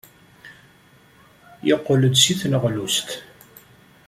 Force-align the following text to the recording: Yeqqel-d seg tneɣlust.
Yeqqel-d 1.67 2.13
seg 2.23 2.37
tneɣlust. 2.39 3.09